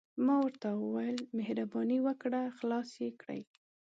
ما 0.25 0.35
ورته 0.43 0.69
وویل: 0.83 1.17
مهرباني 1.37 1.97
وکړه، 2.07 2.41
خلاص 2.57 2.89
يې 3.03 3.09
کړئ. 3.21 3.41